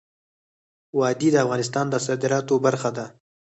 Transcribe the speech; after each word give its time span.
وادي 0.97 1.29
د 1.31 1.35
افغانستان 1.45 1.85
د 1.89 1.95
صادراتو 2.05 2.55
برخه 2.65 2.89
ده. 2.97 3.05